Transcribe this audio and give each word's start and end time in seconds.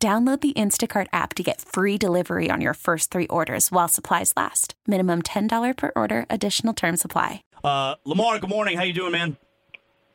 Download 0.00 0.40
the 0.40 0.52
Instacart 0.52 1.08
app 1.12 1.34
to 1.34 1.42
get 1.42 1.60
free 1.60 1.98
delivery 1.98 2.50
on 2.52 2.60
your 2.60 2.74
first 2.74 3.10
three 3.10 3.26
orders 3.26 3.72
while 3.72 3.88
supplies 3.88 4.32
last. 4.36 4.76
Minimum 4.86 5.22
$10 5.22 5.76
per 5.76 5.90
order, 5.96 6.24
additional 6.30 6.72
term 6.72 6.96
supply. 6.96 7.42
Uh, 7.64 7.96
Lamar, 8.04 8.38
good 8.38 8.48
morning. 8.48 8.76
How 8.76 8.84
you 8.84 8.92
doing, 8.92 9.10
man? 9.10 9.36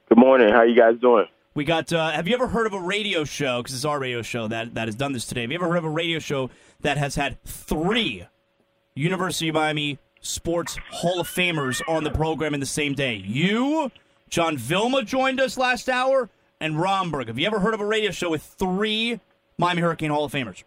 Good 0.08 0.18
morning. 0.18 0.54
How 0.54 0.64
you 0.64 0.78
guys 0.78 0.94
doing? 1.02 1.26
We 1.54 1.66
got. 1.66 1.92
Uh, 1.92 2.12
have 2.12 2.30
you 2.30 2.34
ever 2.34 2.48
heard 2.48 2.66
of 2.66 2.74
a 2.74 2.80
radio 2.80 3.26
show? 3.26 3.62
Because 3.62 3.76
it's 3.76 3.84
our 3.84 4.00
radio 4.00 4.22
show 4.22 4.48
that 4.48 4.74
that 4.76 4.88
has 4.88 4.96
done 4.96 5.12
this 5.12 5.26
today. 5.26 5.42
Have 5.42 5.52
you 5.52 5.58
ever 5.58 5.68
heard 5.68 5.80
of 5.80 5.84
a 5.84 5.90
radio 5.90 6.18
show 6.18 6.50
that 6.80 6.98
has 6.98 7.16
had 7.16 7.44
three 7.44 8.26
University 8.96 9.50
of 9.50 9.56
Miami 9.56 10.00
sports 10.22 10.80
Hall 10.92 11.20
of 11.20 11.28
Famers 11.28 11.82
on 11.90 12.06
the 12.06 12.10
program 12.10 12.54
in 12.54 12.62
the 12.62 12.66
same 12.66 12.94
day? 12.94 13.16
You, 13.16 13.92
John 14.30 14.58
Vilma 14.58 15.04
joined 15.04 15.42
us 15.42 15.58
last 15.58 15.90
hour, 15.90 16.30
and 16.60 16.80
Romberg. 16.80 17.28
Have 17.28 17.38
you 17.38 17.46
ever 17.46 17.60
heard 17.60 17.74
of 17.74 17.82
a 17.82 17.86
radio 17.86 18.12
show 18.12 18.32
with 18.32 18.42
three 18.42 19.20
Miami 19.58 19.82
Hurricane 19.82 20.10
Hall 20.10 20.26
of 20.26 20.32
Famers? 20.32 20.64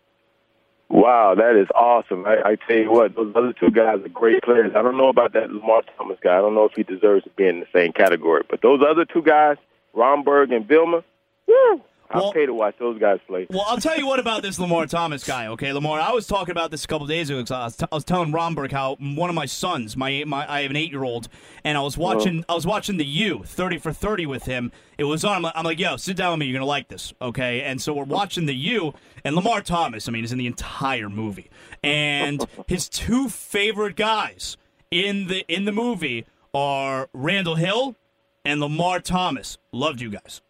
Wow, 0.88 1.34
that 1.34 1.56
is 1.56 1.66
awesome. 1.74 2.24
I, 2.26 2.50
I 2.50 2.56
tell 2.56 2.76
you 2.76 2.92
what, 2.92 3.16
those 3.16 3.32
other 3.34 3.52
two 3.52 3.70
guys 3.70 3.98
are 4.04 4.08
great 4.08 4.42
players. 4.42 4.72
I 4.76 4.82
don't 4.82 4.96
know 4.96 5.08
about 5.08 5.32
that 5.32 5.50
Lamar 5.50 5.82
Thomas 5.96 6.18
guy. 6.22 6.36
I 6.36 6.40
don't 6.40 6.54
know 6.54 6.64
if 6.64 6.72
he 6.76 6.84
deserves 6.84 7.24
to 7.24 7.30
be 7.30 7.46
in 7.48 7.58
the 7.60 7.66
same 7.72 7.92
category. 7.92 8.44
But 8.48 8.62
those 8.62 8.80
other 8.88 9.04
two 9.04 9.22
guys, 9.22 9.56
Romberg 9.94 10.52
and 10.52 10.66
Vilma, 10.66 11.02
woo, 11.48 11.80
I'll 12.10 12.32
pay 12.32 12.46
to 12.46 12.54
watch 12.54 12.74
those 12.78 12.98
guys 12.98 13.18
play. 13.26 13.46
Well, 13.50 13.64
I'll 13.66 13.78
tell 13.78 13.96
you 13.98 14.06
what 14.06 14.18
about 14.18 14.42
this 14.42 14.58
Lamar 14.58 14.86
Thomas 14.86 15.24
guy. 15.24 15.48
Okay, 15.48 15.72
Lamar, 15.72 16.00
I 16.00 16.12
was 16.12 16.26
talking 16.26 16.52
about 16.52 16.70
this 16.70 16.84
a 16.84 16.88
couple 16.88 17.06
days 17.06 17.30
ago. 17.30 17.38
I 17.54 17.64
was, 17.64 17.76
t- 17.76 17.86
I 17.90 17.94
was 17.94 18.04
telling 18.04 18.32
Romberg 18.32 18.72
how 18.72 18.96
one 18.96 19.28
of 19.28 19.34
my 19.34 19.46
sons, 19.46 19.96
my 19.96 20.24
my, 20.26 20.50
I 20.50 20.62
have 20.62 20.70
an 20.70 20.76
eight 20.76 20.90
year 20.90 21.04
old, 21.04 21.28
and 21.64 21.76
I 21.76 21.80
was 21.80 21.94
uh-huh. 21.94 22.02
watching 22.02 22.44
I 22.48 22.54
was 22.54 22.66
watching 22.66 22.96
the 22.96 23.04
U 23.04 23.42
thirty 23.44 23.78
for 23.78 23.92
thirty 23.92 24.26
with 24.26 24.44
him. 24.44 24.72
It 24.98 25.04
was 25.04 25.24
on. 25.24 25.36
I'm 25.36 25.42
like, 25.42 25.52
I'm 25.56 25.64
like, 25.64 25.78
yo, 25.78 25.96
sit 25.96 26.16
down 26.16 26.32
with 26.32 26.40
me. 26.40 26.46
You're 26.46 26.54
gonna 26.54 26.66
like 26.66 26.88
this, 26.88 27.12
okay? 27.20 27.62
And 27.62 27.80
so 27.80 27.92
we're 27.92 28.04
watching 28.04 28.46
the 28.46 28.54
U, 28.54 28.94
and 29.24 29.34
Lamar 29.34 29.60
Thomas. 29.60 30.08
I 30.08 30.12
mean, 30.12 30.24
is 30.24 30.32
in 30.32 30.38
the 30.38 30.46
entire 30.46 31.08
movie, 31.08 31.50
and 31.82 32.46
his 32.68 32.88
two 32.88 33.28
favorite 33.28 33.96
guys 33.96 34.56
in 34.90 35.26
the 35.26 35.44
in 35.48 35.64
the 35.64 35.72
movie 35.72 36.26
are 36.54 37.08
Randall 37.12 37.56
Hill 37.56 37.96
and 38.44 38.60
Lamar 38.60 39.00
Thomas. 39.00 39.58
Loved 39.72 40.00
you 40.00 40.10
guys. 40.10 40.40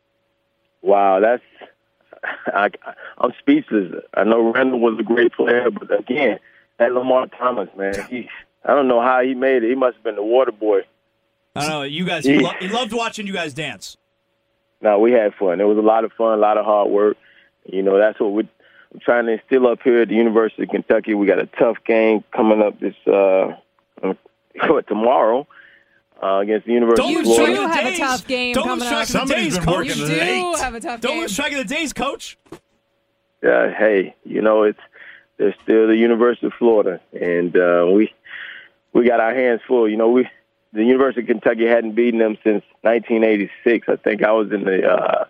Wow, 0.87 1.19
that's 1.19 1.43
I, 2.47 2.71
I'm 3.19 3.33
speechless. 3.41 3.93
I 4.15 4.23
know 4.23 4.53
Randall 4.53 4.79
was 4.79 4.97
a 5.01 5.03
great 5.03 5.33
player, 5.33 5.69
but 5.71 5.99
again, 5.99 6.39
that 6.79 6.93
Lamar 6.93 7.27
Thomas 7.27 7.69
man, 7.77 8.07
he 8.09 8.29
I 8.65 8.75
don't 8.75 8.87
know 8.87 9.01
how 9.01 9.21
he 9.21 9.35
made 9.35 9.65
it. 9.65 9.69
He 9.69 9.75
must 9.75 9.97
have 9.97 10.05
been 10.05 10.15
the 10.15 10.23
water 10.23 10.53
boy. 10.53 10.81
I 11.57 11.61
don't 11.63 11.71
know. 11.71 11.83
You 11.83 12.05
guys, 12.05 12.25
he, 12.25 12.39
lo- 12.39 12.53
he 12.61 12.69
loved 12.69 12.93
watching 12.93 13.27
you 13.27 13.33
guys 13.33 13.53
dance. 13.53 13.97
No, 14.81 14.99
we 14.99 15.11
had 15.11 15.35
fun. 15.35 15.61
It 15.61 15.65
was 15.65 15.79
a 15.79 15.83
lot 15.83 16.05
of 16.05 16.13
fun, 16.13 16.35
a 16.35 16.41
lot 16.41 16.59
of 16.59 16.65
hard 16.65 16.91
work. 16.91 17.17
You 17.65 17.83
know, 17.83 17.99
that's 17.99 18.21
what 18.21 18.33
we're 18.33 18.49
I'm 18.95 19.01
trying 19.01 19.27
to 19.27 19.33
instill 19.33 19.67
up 19.67 19.81
here 19.83 20.03
at 20.03 20.09
the 20.09 20.15
University 20.15 20.63
of 20.63 20.69
Kentucky. 20.69 21.15
We 21.15 21.27
got 21.27 21.41
a 21.41 21.47
tough 21.47 21.79
game 21.85 22.23
coming 22.35 22.63
up 22.63 22.79
this 22.79 22.95
uh 23.07 23.57
what, 24.01 24.87
tomorrow 24.89 25.49
uh, 26.23 26.39
against 26.39 26.67
the 26.67 26.73
University 26.73 27.15
Don't 27.15 27.21
of 27.21 27.27
lose 27.27 27.37
track 27.37 27.47
Florida. 27.49 27.65
of 27.65 27.71
the 27.71 27.77
have 27.77 27.87
a 27.87 27.91
days. 27.91 27.99
tough 27.99 28.27
game 28.27 28.55
Don't 28.55 28.65
coming 28.65 28.81
lose 28.81 28.89
track 28.89 29.15
up. 29.15 29.23
of 29.23 29.29
the 29.29 29.35
days, 29.35 29.55
been 29.57 29.65
coach. 29.67 29.75
working 29.77 29.97
You 29.99 30.07
do 30.07 30.13
eight. 30.21 30.59
have 30.59 30.75
a 30.75 30.81
tough 30.81 31.01
Don't 31.01 31.13
game. 31.13 31.21
lose 31.23 31.37
track 31.37 31.53
of 31.53 31.59
the 31.59 31.65
days, 31.75 31.93
coach. 31.93 32.39
uh, 32.53 32.59
hey, 33.79 34.15
you 34.25 34.41
know, 34.43 34.63
it's 34.65 34.79
they're 35.39 35.55
still 35.63 35.87
the 35.87 35.97
University 35.97 36.47
of 36.47 36.53
Florida, 36.59 37.01
and 37.13 37.57
uh, 37.57 37.87
we 37.93 38.13
we 38.93 39.07
got 39.07 39.21
our 39.21 39.35
hands 39.35 39.61
full. 39.69 39.89
You 39.89 39.97
know, 39.99 40.09
we 40.11 40.29
the 40.73 40.85
University 40.85 41.21
of 41.21 41.27
Kentucky 41.27 41.67
hadn't 41.67 41.93
beaten 41.95 42.19
them 42.19 42.37
since 42.45 42.63
1986. 42.83 43.89
I 43.89 43.97
think 43.97 44.23
I 44.23 44.33
was 44.33 44.51
in 44.53 44.65
the 44.65 44.87
uh, 44.91 45.25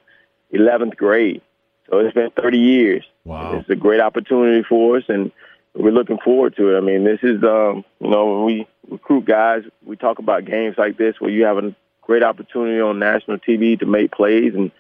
11th 0.53 0.97
grade, 0.97 1.43
so 1.91 1.99
it's 1.99 2.15
been 2.15 2.31
30 2.31 2.59
years. 2.59 3.05
Wow. 3.25 3.59
It's 3.59 3.69
a 3.69 3.75
great 3.77 4.01
opportunity 4.01 4.63
for 4.69 4.97
us, 4.99 5.05
and 5.09 5.33
we're 5.77 5.93
looking 5.93 6.19
forward 6.19 6.57
to 6.57 6.75
it. 6.75 6.79
I 6.79 6.81
mean, 6.81 7.05
this 7.05 7.21
is 7.23 7.43
um, 7.45 7.85
you 8.01 8.11
know 8.11 8.27
when 8.27 8.45
we 8.45 8.67
recruit 8.89 9.25
guys, 9.27 9.63
we 9.85 9.97
talk 9.97 10.19
about 10.19 10.45
games 10.45 10.77
like 10.79 10.97
this 10.97 11.17
where 11.21 11.31
you 11.31 11.45
have 11.45 11.59
a 11.59 11.75
great 12.03 12.23
opportunity 12.23 12.81
on 12.81 12.99
national 12.99 13.39
TV 13.39 13.79
to 13.81 13.87
make 13.87 14.13
plays 14.13 14.55
and 14.55 14.71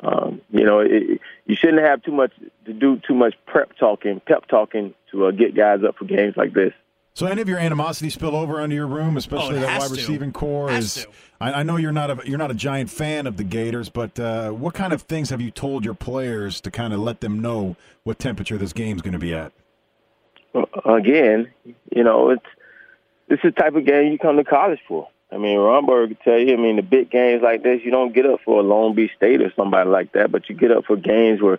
um, 0.00 0.40
you 0.50 0.64
know, 0.64 0.78
it, 0.78 1.20
you 1.46 1.56
shouldn't 1.56 1.82
have 1.82 2.02
too 2.02 2.12
much 2.12 2.32
to 2.66 2.72
do 2.72 3.00
too 3.06 3.14
much 3.14 3.34
prep 3.46 3.76
talking, 3.78 4.20
pep 4.20 4.46
talking 4.46 4.94
to 5.10 5.26
uh, 5.26 5.30
get 5.32 5.56
guys 5.56 5.80
up 5.82 5.96
for 5.96 6.04
games 6.04 6.36
like 6.36 6.52
this. 6.54 6.72
So 7.14 7.26
any 7.26 7.42
of 7.42 7.48
your 7.48 7.58
animosity 7.58 8.10
spill 8.10 8.36
over 8.36 8.60
onto 8.60 8.76
your 8.76 8.86
room, 8.86 9.16
especially 9.16 9.56
Oh, 9.56 9.58
it 9.58 9.60
that 9.62 9.70
has 9.70 9.82
wide 9.82 9.88
to. 9.88 9.94
receiving 9.96 10.32
corps? 10.32 10.70
Has 10.70 10.98
is 10.98 11.04
to. 11.04 11.10
I, 11.40 11.52
I 11.52 11.62
know 11.64 11.76
you're 11.76 11.90
not 11.90 12.10
a 12.10 12.20
you're 12.28 12.38
not 12.38 12.52
a 12.52 12.54
giant 12.54 12.90
fan 12.90 13.26
of 13.26 13.36
the 13.38 13.42
Gators, 13.44 13.88
but 13.88 14.20
uh, 14.20 14.50
what 14.52 14.74
kind 14.74 14.92
of 14.92 15.02
things 15.02 15.30
have 15.30 15.40
you 15.40 15.50
told 15.50 15.84
your 15.84 15.94
players 15.94 16.60
to 16.60 16.70
kind 16.70 16.92
of 16.92 17.00
let 17.00 17.20
them 17.20 17.40
know 17.40 17.74
what 18.04 18.20
temperature 18.20 18.56
this 18.56 18.72
game's 18.72 19.02
going 19.02 19.14
to 19.14 19.18
be 19.18 19.34
at? 19.34 19.52
Uh, 20.54 20.64
again, 20.84 21.50
you 21.94 22.04
know, 22.04 22.30
it's 22.30 22.46
this 23.28 23.38
is 23.44 23.52
the 23.54 23.62
type 23.62 23.74
of 23.74 23.84
game 23.84 24.12
you 24.12 24.18
come 24.18 24.36
to 24.36 24.44
college 24.44 24.80
for. 24.88 25.08
I 25.30 25.36
mean, 25.36 25.58
Romberg 25.58 26.08
could 26.08 26.20
tell 26.20 26.38
you. 26.38 26.54
I 26.54 26.56
mean, 26.56 26.76
the 26.76 26.82
big 26.82 27.10
games 27.10 27.42
like 27.42 27.62
this, 27.62 27.82
you 27.84 27.90
don't 27.90 28.14
get 28.14 28.24
up 28.24 28.40
for 28.44 28.60
a 28.60 28.62
Long 28.62 28.94
Beach 28.94 29.10
State 29.16 29.42
or 29.42 29.52
somebody 29.54 29.88
like 29.90 30.12
that, 30.12 30.32
but 30.32 30.48
you 30.48 30.54
get 30.54 30.72
up 30.72 30.86
for 30.86 30.96
games 30.96 31.42
where 31.42 31.58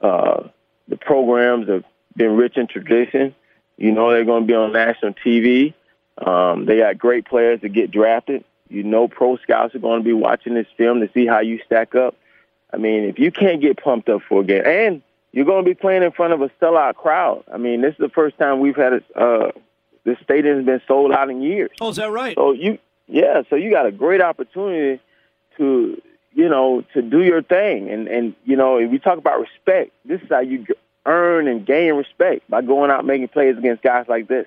uh, 0.00 0.48
the 0.88 0.96
programs 0.96 1.68
have 1.68 1.84
been 2.16 2.36
rich 2.36 2.56
in 2.56 2.66
tradition. 2.66 3.34
You 3.76 3.92
know, 3.92 4.10
they're 4.10 4.24
going 4.24 4.44
to 4.44 4.46
be 4.46 4.54
on 4.54 4.72
national 4.72 5.14
TV. 5.14 5.74
Um, 6.18 6.64
they 6.64 6.78
got 6.78 6.98
great 6.98 7.26
players 7.26 7.60
that 7.60 7.70
get 7.70 7.90
drafted. 7.90 8.44
You 8.68 8.82
know, 8.82 9.08
pro 9.08 9.36
scouts 9.38 9.74
are 9.74 9.78
going 9.78 10.00
to 10.00 10.04
be 10.04 10.12
watching 10.12 10.54
this 10.54 10.66
film 10.76 11.00
to 11.00 11.10
see 11.12 11.26
how 11.26 11.40
you 11.40 11.60
stack 11.66 11.94
up. 11.94 12.14
I 12.72 12.76
mean, 12.76 13.04
if 13.04 13.18
you 13.18 13.30
can't 13.30 13.60
get 13.60 13.82
pumped 13.82 14.08
up 14.08 14.22
for 14.28 14.42
a 14.42 14.44
game, 14.44 14.62
and 14.64 15.02
you're 15.32 15.44
going 15.44 15.64
to 15.64 15.68
be 15.68 15.74
playing 15.74 16.02
in 16.02 16.12
front 16.12 16.32
of 16.32 16.42
a 16.42 16.48
sellout 16.60 16.94
crowd. 16.94 17.44
I 17.52 17.56
mean, 17.56 17.82
this 17.82 17.92
is 17.92 17.98
the 17.98 18.08
first 18.08 18.38
time 18.38 18.60
we've 18.60 18.76
had 18.76 18.94
it. 18.94 19.04
Uh, 19.14 19.52
this 20.04 20.16
stadium's 20.22 20.66
been 20.66 20.80
sold 20.88 21.12
out 21.12 21.30
in 21.30 21.42
years. 21.42 21.70
Oh, 21.80 21.90
is 21.90 21.96
that 21.96 22.10
right? 22.10 22.34
So 22.34 22.52
you, 22.52 22.78
yeah, 23.06 23.42
so 23.50 23.56
you 23.56 23.70
got 23.70 23.86
a 23.86 23.92
great 23.92 24.20
opportunity 24.20 25.00
to, 25.58 26.00
you 26.32 26.48
know, 26.48 26.84
to 26.94 27.02
do 27.02 27.22
your 27.22 27.42
thing. 27.42 27.90
And 27.90 28.08
and 28.08 28.34
you 28.44 28.56
know, 28.56 28.78
if 28.78 28.90
we 28.90 28.98
talk 28.98 29.18
about 29.18 29.40
respect, 29.40 29.92
this 30.04 30.20
is 30.22 30.28
how 30.30 30.40
you 30.40 30.66
earn 31.06 31.48
and 31.48 31.66
gain 31.66 31.94
respect 31.94 32.48
by 32.48 32.62
going 32.62 32.90
out 32.90 33.04
making 33.04 33.28
plays 33.28 33.56
against 33.58 33.82
guys 33.82 34.06
like 34.08 34.28
this. 34.28 34.46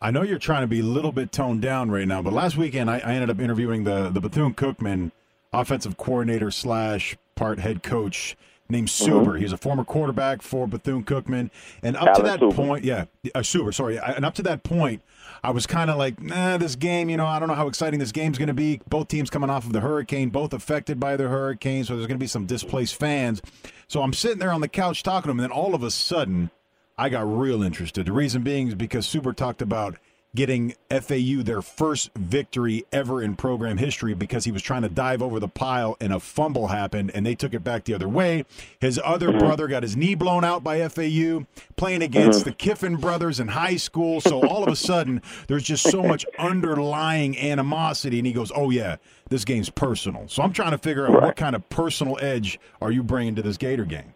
I 0.00 0.10
know 0.10 0.22
you're 0.22 0.38
trying 0.38 0.62
to 0.62 0.66
be 0.66 0.80
a 0.80 0.84
little 0.84 1.12
bit 1.12 1.30
toned 1.30 1.60
down 1.60 1.90
right 1.90 2.08
now, 2.08 2.22
but 2.22 2.32
last 2.32 2.56
weekend 2.56 2.90
I, 2.90 2.98
I 3.00 3.12
ended 3.12 3.28
up 3.28 3.38
interviewing 3.38 3.84
the 3.84 4.08
the 4.08 4.20
Bethune 4.20 4.54
Cookman 4.54 5.12
offensive 5.52 5.96
coordinator 5.96 6.50
slash 6.50 7.16
part 7.34 7.58
head 7.58 7.82
coach 7.82 8.36
named 8.70 8.88
Suber. 8.88 9.38
He's 9.38 9.52
a 9.52 9.56
former 9.56 9.84
quarterback 9.84 10.42
for 10.42 10.66
Bethune 10.66 11.04
Cookman, 11.04 11.50
and 11.82 11.96
up 11.96 12.14
to 12.14 12.22
that 12.22 12.40
Suber. 12.40 12.54
point, 12.54 12.84
yeah, 12.84 13.06
uh, 13.34 13.40
Suber. 13.40 13.74
Sorry, 13.74 13.98
and 13.98 14.24
up 14.24 14.34
to 14.34 14.42
that 14.42 14.62
point, 14.62 15.02
I 15.42 15.50
was 15.50 15.66
kind 15.66 15.90
of 15.90 15.96
like, 15.98 16.20
nah, 16.20 16.56
this 16.58 16.76
game. 16.76 17.10
You 17.10 17.16
know, 17.16 17.26
I 17.26 17.38
don't 17.38 17.48
know 17.48 17.54
how 17.54 17.68
exciting 17.68 18.00
this 18.00 18.12
game's 18.12 18.38
going 18.38 18.48
to 18.48 18.54
be. 18.54 18.80
Both 18.88 19.08
teams 19.08 19.30
coming 19.30 19.50
off 19.50 19.66
of 19.66 19.72
the 19.72 19.80
hurricane, 19.80 20.30
both 20.30 20.52
affected 20.52 21.00
by 21.00 21.16
the 21.16 21.28
hurricane, 21.28 21.84
so 21.84 21.94
there's 21.94 22.06
going 22.06 22.18
to 22.18 22.22
be 22.22 22.26
some 22.26 22.46
displaced 22.46 22.94
fans. 22.96 23.42
So 23.88 24.02
I'm 24.02 24.12
sitting 24.12 24.38
there 24.38 24.52
on 24.52 24.60
the 24.60 24.68
couch 24.68 25.02
talking 25.02 25.28
to 25.28 25.30
him, 25.32 25.40
and 25.40 25.50
then 25.50 25.56
all 25.56 25.74
of 25.74 25.82
a 25.82 25.90
sudden. 25.90 26.50
I 26.98 27.08
got 27.08 27.22
real 27.26 27.62
interested. 27.62 28.04
The 28.04 28.12
reason 28.12 28.42
being 28.42 28.68
is 28.68 28.74
because 28.74 29.06
Suber 29.06 29.34
talked 29.34 29.62
about 29.62 29.96
getting 30.34 30.74
FAU 30.90 31.42
their 31.42 31.60
first 31.60 32.10
victory 32.14 32.84
ever 32.92 33.22
in 33.22 33.34
program 33.34 33.78
history 33.78 34.14
because 34.14 34.44
he 34.44 34.52
was 34.52 34.62
trying 34.62 34.82
to 34.82 34.88
dive 34.88 35.22
over 35.22 35.40
the 35.40 35.48
pile 35.48 35.96
and 36.00 36.12
a 36.12 36.20
fumble 36.20 36.68
happened 36.68 37.10
and 37.14 37.26
they 37.26 37.34
took 37.34 37.52
it 37.52 37.64
back 37.64 37.84
the 37.84 37.94
other 37.94 38.08
way. 38.08 38.44
His 38.80 39.00
other 39.04 39.28
mm-hmm. 39.28 39.38
brother 39.38 39.66
got 39.66 39.82
his 39.82 39.96
knee 39.96 40.14
blown 40.14 40.44
out 40.44 40.62
by 40.62 40.86
FAU 40.88 41.46
playing 41.76 42.02
against 42.02 42.40
mm-hmm. 42.40 42.50
the 42.50 42.54
Kiffin 42.54 42.96
brothers 42.96 43.40
in 43.40 43.48
high 43.48 43.76
school. 43.76 44.20
So 44.20 44.46
all 44.46 44.62
of 44.62 44.72
a 44.72 44.76
sudden, 44.76 45.20
there's 45.48 45.64
just 45.64 45.90
so 45.90 46.02
much 46.02 46.24
underlying 46.38 47.36
animosity. 47.38 48.18
And 48.18 48.26
he 48.26 48.32
goes, 48.32 48.52
Oh, 48.54 48.70
yeah, 48.70 48.96
this 49.28 49.44
game's 49.44 49.70
personal. 49.70 50.28
So 50.28 50.42
I'm 50.42 50.52
trying 50.52 50.72
to 50.72 50.78
figure 50.78 51.06
out 51.06 51.20
what 51.20 51.36
kind 51.36 51.56
of 51.56 51.68
personal 51.68 52.18
edge 52.20 52.60
are 52.80 52.92
you 52.92 53.02
bringing 53.02 53.34
to 53.34 53.42
this 53.42 53.56
Gator 53.56 53.84
game? 53.84 54.14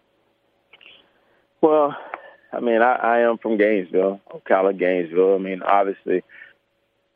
Well, 1.61 1.95
I 2.55 2.59
mean, 2.59 2.81
I, 2.81 2.95
I 2.95 3.19
am 3.19 3.37
from 3.37 3.57
Gainesville, 3.57 4.21
Ocala, 4.31 4.77
Gainesville. 4.77 5.35
I 5.35 5.37
mean, 5.37 5.61
obviously, 5.61 6.23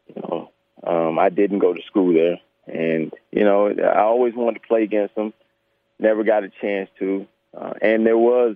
you 0.08 0.22
know, 0.22 0.52
um, 0.86 1.20
I 1.20 1.30
didn't 1.30 1.60
go 1.60 1.74
to 1.74 1.82
school 1.84 2.14
there, 2.14 2.40
and 2.68 3.14
you 3.32 3.44
know, 3.44 3.70
I 3.70 4.02
always 4.02 4.34
wanted 4.34 4.62
to 4.62 4.68
play 4.68 4.84
against 4.84 5.16
them. 5.16 5.34
Never 6.00 6.24
got 6.24 6.44
a 6.44 6.50
chance 6.50 6.90
to, 7.00 7.28
uh, 7.56 7.74
and 7.82 8.06
there 8.06 8.18
was 8.18 8.56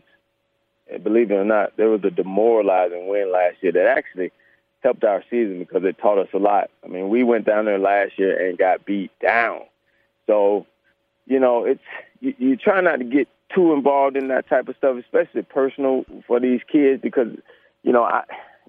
believe 1.01 1.31
it 1.31 1.35
or 1.35 1.45
not, 1.45 1.75
there 1.77 1.89
was 1.89 2.03
a 2.03 2.11
demoralizing 2.11 3.07
win 3.07 3.31
last 3.31 3.57
year 3.61 3.71
that 3.71 3.85
actually 3.85 4.31
helped 4.81 5.03
our 5.03 5.23
season 5.29 5.59
because 5.59 5.83
it 5.83 5.97
taught 5.97 6.17
us 6.17 6.27
a 6.33 6.37
lot. 6.37 6.69
I 6.83 6.87
mean, 6.87 7.09
we 7.09 7.23
went 7.23 7.45
down 7.45 7.65
there 7.65 7.79
last 7.79 8.19
year 8.19 8.47
and 8.47 8.57
got 8.57 8.85
beat 8.85 9.11
down. 9.19 9.61
So, 10.27 10.65
you 11.25 11.39
know, 11.39 11.65
it's 11.65 11.83
you, 12.19 12.33
you 12.37 12.57
try 12.57 12.81
not 12.81 12.97
to 12.97 13.05
get 13.05 13.27
too 13.53 13.73
involved 13.73 14.17
in 14.17 14.27
that 14.29 14.47
type 14.47 14.67
of 14.67 14.75
stuff, 14.77 14.97
especially 14.97 15.43
personal 15.43 16.05
for 16.27 16.39
these 16.39 16.61
kids, 16.71 17.01
because 17.01 17.29
you 17.83 17.91
know, 17.91 18.03
I 18.03 18.23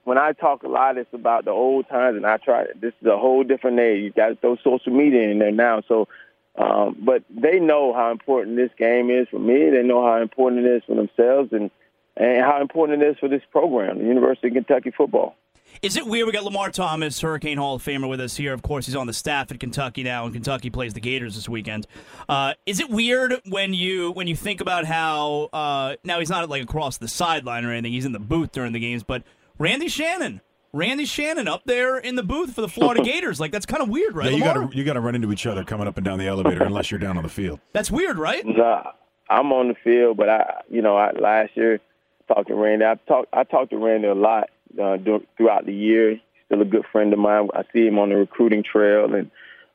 when 0.05 0.19
I 0.19 0.33
talk 0.33 0.63
a 0.63 0.69
lot, 0.69 0.99
it's 0.99 1.13
about 1.13 1.45
the 1.45 1.51
old 1.51 1.89
times, 1.89 2.17
and 2.17 2.27
I 2.27 2.37
try. 2.37 2.67
This 2.81 2.93
is 3.01 3.07
a 3.07 3.17
whole 3.17 3.43
different 3.43 3.79
age. 3.81 4.03
You 4.03 4.11
got 4.11 4.29
to 4.29 4.37
throw 4.37 4.57
social 4.57 4.93
media 4.93 5.31
in 5.31 5.39
there 5.39 5.53
now, 5.53 5.83
so. 5.87 6.09
Um, 6.57 6.97
but 7.01 7.25
they 7.29 7.59
know 7.59 7.93
how 7.93 8.13
important 8.13 8.57
this 8.57 8.71
game 8.79 9.11
is 9.11 9.27
for 9.29 9.41
me. 9.41 9.71
They 9.71 9.83
know 9.83 10.07
how 10.07 10.23
important 10.23 10.65
it 10.65 10.71
is 10.71 10.83
for 10.87 10.95
themselves, 10.95 11.53
and 11.53 11.69
and 12.17 12.45
how 12.45 12.61
important 12.61 13.03
it 13.03 13.09
is 13.09 13.19
for 13.19 13.29
this 13.29 13.43
program, 13.51 13.99
the 13.99 14.05
University 14.05 14.49
of 14.49 14.55
Kentucky 14.55 14.93
football. 14.93 15.35
Is 15.83 15.97
it 15.97 16.07
weird? 16.07 16.27
We 16.27 16.33
got 16.33 16.45
Lamar 16.45 16.71
Thomas, 16.71 17.21
Hurricane 17.21 17.59
Hall 17.59 17.75
of 17.75 17.83
Famer, 17.83 18.09
with 18.09 18.21
us 18.21 18.37
here. 18.37 18.53
Of 18.53 18.63
course, 18.63 18.87
he's 18.87 18.97
on 18.97 19.07
the 19.07 19.13
staff 19.13 19.51
at 19.51 19.61
Kentucky 19.61 20.03
now, 20.03 20.25
and 20.25 20.33
Kentucky 20.33 20.71
plays 20.71 20.95
the 20.95 21.01
Gators 21.01 21.35
this 21.35 21.49
weekend. 21.49 21.87
Uh, 22.29 22.55
is 22.67 22.81
it 22.81 22.89
weird 22.89 23.41
when 23.49 23.75
you 23.75 24.13
when 24.13 24.27
you 24.27 24.37
think 24.37 24.61
about 24.61 24.85
how 24.85 25.51
uh, 25.53 25.97
now 26.05 26.19
he's 26.21 26.31
not 26.31 26.49
like 26.49 26.63
across 26.63 26.99
the 26.99 27.09
sideline 27.09 27.65
or 27.65 27.73
anything? 27.73 27.93
He's 27.93 28.05
in 28.05 28.13
the 28.13 28.19
booth 28.19 28.53
during 28.53 28.73
the 28.73 28.81
games, 28.81 29.03
but 29.03 29.23
Randy 29.59 29.89
Shannon, 29.89 30.41
Randy 30.73 31.05
Shannon 31.05 31.49
up 31.49 31.63
there 31.67 31.99
in 31.99 32.15
the 32.15 32.23
booth 32.23 32.55
for 32.55 32.61
the 32.61 32.69
Florida 32.69 33.03
Gators, 33.05 33.39
like 33.41 33.53
that's 33.53 33.67
kind 33.67 33.83
of 33.83 33.89
weird, 33.89 34.17
right? 34.17 34.31
Yeah, 34.31 34.39
you 34.39 34.45
got 34.45 34.71
to 34.71 34.77
you 34.77 34.85
got 34.85 34.95
to 34.95 35.01
run 35.01 35.15
into 35.15 35.33
each 35.33 35.47
other 35.47 35.65
coming 35.65 35.87
up 35.87 35.97
and 35.97 36.05
down 36.05 36.19
the 36.19 36.27
elevator 36.27 36.65
unless 36.65 36.91
you're 36.91 37.01
down 37.01 37.17
on 37.17 37.23
the 37.23 37.29
field. 37.29 37.61
That's 37.73 37.91
weird, 37.91 38.19
right? 38.19 38.45
Nah, 38.47 38.93
I'm 39.29 39.53
on 39.53 39.69
the 39.69 39.75
field, 39.75 40.17
but 40.17 40.29
I, 40.29 40.63
you 40.71 40.83
know, 40.83 40.97
I, 40.97 41.13
last 41.13 41.57
year 41.57 41.81
talked 42.29 42.49
to 42.49 42.55
Randy. 42.55 42.85
I 42.85 42.95
talked 43.07 43.29
I 43.33 43.45
talked 43.45 43.71
to 43.71 43.77
Randy 43.77 44.09
a 44.09 44.15
lot 44.15 44.49
uh, 44.81 44.99
throughout 45.37 45.67
the 45.67 45.75
year. 45.75 46.11
He's 46.11 46.21
still 46.47 46.63
a 46.63 46.67
good 46.67 46.85
friend 46.91 47.13
of 47.13 47.19
mine. 47.19 47.49
I 47.55 47.63
see 47.73 47.87
him 47.87 47.99
on 47.99 48.11
the 48.11 48.17
recruiting 48.17 48.63
trail, 48.63 49.15
and 49.15 49.31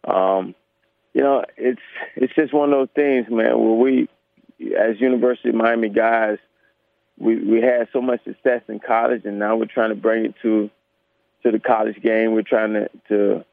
um, 0.06 0.56
you 1.14 1.22
know, 1.22 1.44
it's 1.58 1.82
it's 2.16 2.34
just 2.36 2.54
one 2.54 2.72
of 2.72 2.80
those 2.80 2.90
things, 2.96 3.28
man. 3.30 3.60
Where 3.60 3.74
we, 3.74 4.10
as 4.78 5.00
University 5.00 5.50
of 5.50 5.56
Miami 5.56 5.90
guys, 5.90 6.38
we 7.18 7.36
we 7.36 7.62
had 7.62 7.88
so 7.92 8.02
much 8.02 8.24
success 8.24 8.62
in 8.68 8.80
college, 8.80 9.26
and 9.26 9.40
now 9.40 9.56
we're 9.56 9.66
trying 9.66 9.90
to 9.90 9.96
bring 9.96 10.26
it 10.26 10.36
to 10.42 10.70
to 11.44 11.52
the 11.52 11.60
college 11.60 12.02
game. 12.02 12.34
We're 12.34 12.42
trying 12.44 12.74
to 12.74 12.90
to 13.10 13.46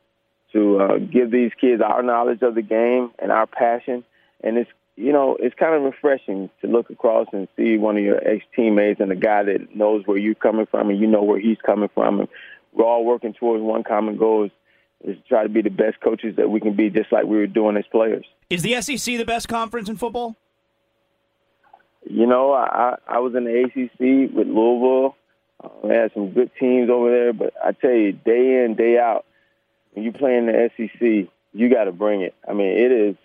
to 0.52 0.80
uh, 0.80 0.98
give 0.98 1.30
these 1.30 1.52
kids 1.60 1.82
our 1.82 2.02
knowledge 2.02 2.42
of 2.42 2.54
the 2.54 2.62
game 2.62 3.10
and 3.18 3.32
our 3.32 3.46
passion, 3.46 4.04
and 4.42 4.58
it's 4.58 4.70
you 4.96 5.12
know, 5.12 5.36
it's 5.38 5.54
kind 5.54 5.74
of 5.74 5.82
refreshing 5.82 6.48
to 6.62 6.66
look 6.66 6.88
across 6.90 7.28
and 7.32 7.46
see 7.56 7.76
one 7.76 7.98
of 7.98 8.02
your 8.02 8.26
ex 8.26 8.44
teammates 8.54 8.98
and 8.98 9.12
a 9.12 9.16
guy 9.16 9.42
that 9.44 9.76
knows 9.76 10.02
where 10.06 10.16
you're 10.16 10.34
coming 10.34 10.66
from 10.66 10.88
and 10.88 10.98
you 10.98 11.06
know 11.06 11.22
where 11.22 11.38
he's 11.38 11.58
coming 11.64 11.90
from. 11.94 12.20
And 12.20 12.28
we're 12.72 12.86
all 12.86 13.04
working 13.04 13.34
towards 13.34 13.62
one 13.62 13.84
common 13.84 14.16
goal 14.16 14.44
is, 14.44 14.50
is 15.04 15.16
to 15.16 15.28
try 15.28 15.42
to 15.42 15.50
be 15.50 15.60
the 15.60 15.70
best 15.70 16.00
coaches 16.00 16.36
that 16.36 16.48
we 16.48 16.60
can 16.60 16.74
be, 16.74 16.88
just 16.88 17.12
like 17.12 17.24
we 17.24 17.36
were 17.36 17.46
doing 17.46 17.76
as 17.76 17.84
players. 17.92 18.24
Is 18.48 18.62
the 18.62 18.80
SEC 18.80 19.18
the 19.18 19.24
best 19.24 19.48
conference 19.48 19.90
in 19.90 19.96
football? 19.96 20.34
You 22.08 22.26
know, 22.26 22.52
I, 22.52 22.96
I 23.06 23.18
was 23.18 23.34
in 23.34 23.44
the 23.44 23.64
ACC 23.64 24.34
with 24.34 24.46
Louisville. 24.46 25.16
Uh, 25.62 25.68
we 25.82 25.94
had 25.94 26.12
some 26.14 26.30
good 26.30 26.50
teams 26.58 26.88
over 26.88 27.10
there, 27.10 27.32
but 27.32 27.52
I 27.62 27.72
tell 27.72 27.92
you, 27.92 28.12
day 28.12 28.64
in, 28.64 28.76
day 28.76 28.98
out, 28.98 29.26
when 29.92 30.04
you 30.04 30.12
play 30.12 30.36
in 30.36 30.46
the 30.46 30.70
SEC, 30.76 31.28
you 31.52 31.68
got 31.68 31.84
to 31.84 31.92
bring 31.92 32.22
it. 32.22 32.34
I 32.48 32.52
mean, 32.54 32.78
it 32.78 32.92
is. 32.92 33.16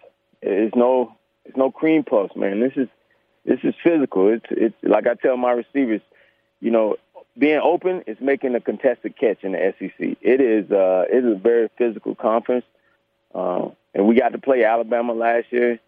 It's 0.42 0.76
no 0.76 1.16
it's 1.52 1.58
no 1.58 1.70
cream 1.70 2.04
puffs, 2.04 2.34
man. 2.36 2.62
This 2.62 2.72
is 2.78 2.88
this 3.44 3.60
is 3.64 3.76
physical. 3.84 4.30
It's 4.30 4.46
it's 4.50 4.76
like 4.84 5.06
I 5.06 5.16
tell 5.16 5.36
my 5.36 5.52
receivers, 5.52 6.00
you 6.62 6.72
know, 6.72 6.96
being 7.38 7.60
open 7.62 8.04
is 8.08 8.18
making 8.22 8.56
a 8.56 8.62
contested 8.62 9.18
catch 9.18 9.44
in 9.44 9.52
the 9.52 9.74
SEC. 9.78 10.18
It 10.22 10.40
is 10.40 10.72
uh, 10.72 11.06
it 11.12 11.26
is 11.26 11.36
a 11.36 11.40
very 11.40 11.70
physical 11.78 12.16
conference, 12.16 12.64
uh, 13.36 13.68
and 13.94 14.08
we 14.08 14.16
got 14.16 14.30
to 14.30 14.38
play 14.38 14.64
Alabama 14.64 15.12
last 15.12 15.48
year. 15.52 15.80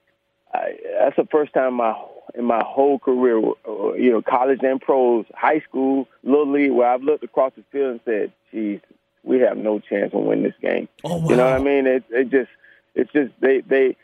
I, 0.54 0.75
that's 1.00 1.15
the 1.15 1.27
first 1.31 1.54
time 1.54 1.75
my 1.75 1.95
in 2.36 2.44
my 2.44 2.62
whole 2.62 3.00
career, 3.00 3.38
you 3.38 4.12
know, 4.12 4.21
college 4.21 4.60
and 4.63 4.81
pros, 4.81 5.25
high 5.33 5.62
school, 5.62 6.10
little 6.24 6.51
league, 6.51 6.71
where 6.71 6.89
I've 6.89 7.04
looked 7.04 7.24
across 7.24 7.54
the 7.56 7.63
field 7.71 7.92
and 7.92 8.00
said, 8.04 8.33
"Geez, 8.51 8.81
we 9.24 9.39
have 9.39 9.56
no 9.56 9.80
chance 9.80 10.12
to 10.12 10.18
win 10.18 10.44
this 10.44 10.56
game." 10.62 10.89
Oh, 11.06 11.19
wow. 11.19 11.30
You 11.30 11.36
know 11.38 11.45
what 11.45 11.62
I 11.62 11.63
mean? 11.63 11.88
It, 11.88 12.04
it 12.10 12.30
just, 12.30 12.50
it's 12.95 13.12
just 13.13 13.31
they 13.39 13.62
they 13.62 13.95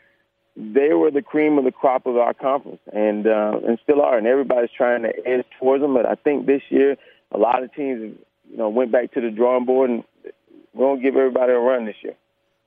they 0.56 0.92
were 0.92 1.10
the 1.10 1.22
cream 1.22 1.58
of 1.58 1.64
the 1.64 1.72
crop 1.72 2.06
of 2.06 2.16
our 2.16 2.34
conference, 2.34 2.80
and 2.92 3.26
uh, 3.26 3.60
and 3.66 3.78
still 3.82 4.02
are. 4.02 4.18
And 4.18 4.26
everybody's 4.26 4.70
trying 4.76 5.02
to 5.02 5.12
edge 5.26 5.44
towards 5.58 5.82
them. 5.82 5.94
But 5.94 6.06
I 6.06 6.14
think 6.14 6.46
this 6.46 6.62
year, 6.70 6.96
a 7.32 7.38
lot 7.38 7.62
of 7.62 7.72
teams, 7.74 8.16
you 8.50 8.56
know, 8.56 8.68
went 8.68 8.92
back 8.92 9.12
to 9.12 9.20
the 9.20 9.30
drawing 9.30 9.64
board, 9.64 9.90
and 9.90 10.04
we're 10.74 10.88
gonna 10.88 11.02
give 11.02 11.16
everybody 11.16 11.52
a 11.52 11.58
run 11.58 11.86
this 11.86 11.96
year. 12.02 12.14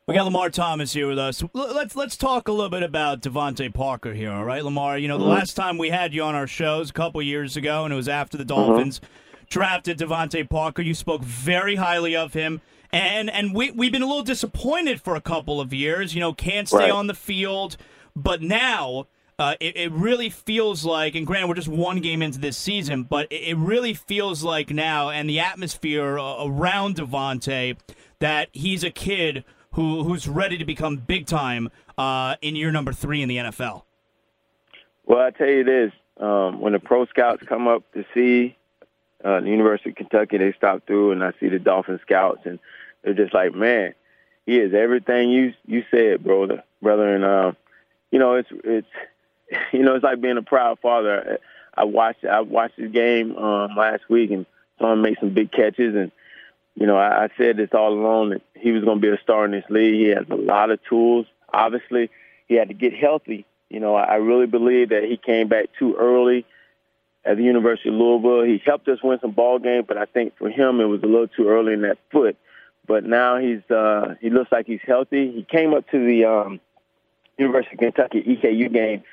We 0.06 0.15
got 0.15 0.25
Lamar 0.25 0.50
Thomas 0.50 0.91
here 0.91 1.07
with 1.07 1.19
us. 1.19 1.44
Let's 1.53 1.95
let's 1.95 2.18
talk 2.18 2.47
a 2.47 2.51
little 2.51 2.69
bit 2.69 2.83
about 2.83 3.21
DeVante 3.21 3.74
Parker 3.74 4.13
here, 4.13 4.31
all 4.31 4.44
right, 4.44 4.63
Lamar. 4.63 4.97
You 4.97 5.07
know, 5.07 5.18
the 5.18 5.24
mm-hmm. 5.24 5.33
last 5.33 5.53
time 5.53 5.77
we 5.77 5.89
had 5.89 6.13
you 6.13 6.24
on 6.24 6.35
our 6.35 6.47
shows 6.47 6.89
a 6.89 6.94
couple 6.94 7.21
years 7.21 7.56
ago, 7.56 7.85
and 7.85 7.94
it 7.94 7.95
was 7.95 8.09
after 8.09 8.38
the 8.38 8.44
mm-hmm. 8.44 8.68
Dolphins 8.69 9.00
mm-hmm. 9.00 9.45
drafted 9.50 10.00
DeVante 10.00 10.50
Parker. 10.50 10.81
You 10.81 10.94
spoke 10.94 11.21
very 11.21 11.75
highly 11.75 12.15
of 12.18 12.33
him 12.33 12.62
and 12.94 13.30
and 13.30 13.54
we 13.54 13.72
we've 13.72 13.92
been 13.92 14.04
a 14.04 14.07
little 14.07 14.24
disappointed 14.24 15.01
for 15.01 15.16
a 15.16 15.22
couple 15.22 15.60
of 15.60 15.74
years. 15.74 16.13
You 16.13 16.22
know, 16.22 16.34
can't 16.34 16.68
stay 16.68 16.78
right. 16.78 16.92
on 16.92 17.07
the 17.07 17.13
field, 17.13 17.78
but 18.16 18.42
now. 18.42 19.07
Uh, 19.40 19.56
it, 19.60 19.75
it, 19.75 19.92
really 19.92 20.30
feels 20.30 20.86
like, 20.86 21.16
and 21.16 21.25
granted, 21.25 21.48
we're 21.48 21.56
just 21.56 21.68
one 21.68 22.00
game 22.01 22.22
into 22.22 22.38
this 22.38 22.56
season, 22.56 23.01
but 23.01 23.25
it, 23.31 23.48
it 23.48 23.57
really 23.57 23.95
feels 23.95 24.44
like 24.44 24.69
now, 24.69 25.10
and 25.10 25.28
the 25.28 25.40
atmosphere 25.40 26.19
uh, 26.19 26.45
around 26.45 26.98
DeVante, 26.98 27.75
that 28.19 28.50
he's 28.51 28.84
a 28.84 28.92
kid 28.92 29.44
who 29.72 30.04
who's 30.04 30.28
ready 30.28 30.56
to 30.60 30.66
become 30.66 30.98
big 30.98 31.25
time 31.25 31.72
uh, 31.98 32.36
in 32.44 32.56
year 32.56 32.72
number 32.72 32.94
three 32.94 33.24
in 33.24 33.28
the 33.28 33.38
NFL. 33.38 33.81
Well, 35.06 35.19
I 35.19 35.31
tell 35.31 35.48
you 35.48 35.63
this: 35.63 35.92
um, 36.18 36.62
when 36.62 36.74
the 36.74 36.80
pro 36.80 37.06
scouts 37.07 37.42
come 37.44 37.68
up 37.68 37.92
to 37.94 38.06
see 38.13 38.56
uh, 39.24 39.42
the 39.42 39.50
University 39.50 39.90
of 39.90 39.95
Kentucky, 39.95 40.38
they 40.38 40.54
stop 40.54 40.86
through, 40.86 41.12
and 41.12 41.24
I 41.24 41.31
see 41.40 41.50
the 41.50 41.60
Dolphin 41.60 42.00
scouts, 42.04 42.42
and 42.45 42.60
they're 43.04 43.14
just 43.14 43.34
like, 43.34 43.54
man, 43.54 43.94
he 44.46 44.58
is 44.58 44.74
everything 44.74 45.30
you 45.30 45.54
you 45.66 45.84
said, 45.92 46.24
brother, 46.24 46.64
brother. 46.82 47.16
And 47.16 47.24
uh, 47.24 47.52
you 48.12 48.20
know, 48.20 48.36
it's 48.36 48.50
it's 48.64 48.88
you 49.74 49.84
know, 49.84 49.96
it's 49.96 50.04
like 50.04 50.22
being 50.22 50.38
a 50.38 50.44
proud 50.44 50.80
father. 50.80 51.40
I 51.76 51.86
watched 51.86 52.26
I 52.26 52.42
watched 52.42 52.78
his 52.78 52.92
game 52.92 53.36
um, 53.36 53.76
last 53.76 54.10
week 54.10 54.32
and 54.32 54.46
saw 54.80 54.94
him 54.94 55.02
make 55.02 55.20
some 55.20 55.34
big 55.34 55.52
catches, 55.52 55.95
and 55.95 56.12
you 56.76 56.88
know, 56.88 56.98
I, 56.98 57.26
I 57.26 57.30
said 57.38 57.57
this 57.57 57.69
all 57.74 57.94
along 57.94 58.31
that 58.31 58.42
he 58.56 58.72
was 58.72 58.83
going 58.83 59.00
to 59.00 59.02
be 59.02 59.14
a 59.14 59.22
star 59.22 59.45
in 59.45 59.52
this 59.52 59.66
league. 59.69 59.95
He 59.95 60.07
has 60.10 60.26
a 60.30 60.36
lot 60.36 60.72
of 60.72 60.80
tools. 60.86 61.26
Obviously, 61.52 62.10
he 62.48 62.56
had 62.56 62.69
to 62.69 62.74
get 62.74 62.94
healthy. 62.95 63.45
You 63.69 63.80
know, 63.80 63.95
I, 63.95 64.04
I 64.04 64.16
really 64.16 64.48
believe 64.48 64.90
that 64.90 65.04
he 65.04 65.18
came 65.18 65.48
back 65.48 65.69
too 65.78 65.95
early 65.95 66.45
at 67.26 67.38
the 67.38 67.44
University 67.44 67.90
of 67.90 67.95
Louisville. 67.95 68.44
He 68.44 68.62
helped 68.64 68.88
us 68.88 69.00
win 69.04 69.19
some 69.22 69.31
ball 69.31 69.60
games, 69.60 69.86
but 69.88 69.98
I 69.98 70.06
think 70.06 70.38
for 70.38 70.50
him 70.50 70.80
it 70.80 70.86
was 70.86 71.02
a 71.04 71.07
little 71.07 71.28
too 71.28 71.48
early 71.48 71.74
in 71.74 71.81
that 71.81 71.98
foot 72.12 72.38
but 72.85 73.06
now 73.06 73.37
he's 73.37 73.61
uh, 73.69 74.16
he 74.21 74.30
looks 74.30 74.52
like 74.52 74.68
he's 74.68 74.81
healthy. 74.85 75.31
He 75.31 75.44
came 75.44 75.73
up 75.73 75.90
to 75.92 76.06
the 76.06 76.25
um, 76.25 76.59
University 77.37 77.73
of 77.75 77.80
Kentucky 77.80 78.23
EKU 78.23 78.71
game, 78.71 79.04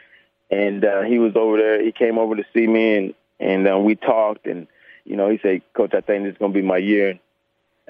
and 0.50 0.84
uh, 0.84 1.02
he 1.02 1.18
was 1.18 1.32
over 1.36 1.56
there. 1.56 1.84
He 1.84 1.92
came 1.92 2.18
over 2.18 2.36
to 2.36 2.44
see 2.54 2.66
me, 2.66 2.96
and 2.96 3.14
and 3.38 3.68
uh, 3.68 3.78
we 3.78 3.94
talked. 3.94 4.46
And 4.46 4.66
you 5.04 5.16
know, 5.16 5.28
he 5.28 5.38
said, 5.42 5.62
"Coach, 5.74 5.94
I 5.94 6.00
think 6.00 6.24
this 6.24 6.32
is 6.32 6.38
going 6.38 6.52
to 6.52 6.58
be 6.58 6.66
my 6.66 6.78
year." 6.78 7.18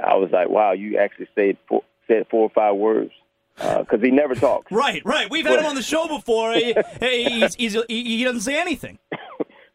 I 0.03 0.17
was 0.17 0.31
like, 0.31 0.49
"Wow, 0.49 0.73
you 0.73 0.99
actually 0.99 1.29
said 1.35 1.57
four, 1.69 1.83
said 2.07 2.27
four 2.31 2.43
or 2.43 2.51
five 2.51 2.77
words." 2.77 3.13
Because 3.57 4.01
uh, 4.01 4.05
he 4.05 4.11
never 4.11 4.35
talks. 4.35 4.71
Right, 4.81 5.03
right. 5.05 5.31
We've 5.31 5.45
had 5.45 5.61
him 5.61 5.67
on 5.67 5.75
the 5.75 5.83
show 5.83 6.09
before. 6.09 6.55
he, 6.55 6.75
he's, 7.01 7.55
he's, 7.57 7.77
he 7.89 8.25
doesn't 8.25 8.41
say 8.41 8.59
anything. 8.59 8.99
a 9.13 9.19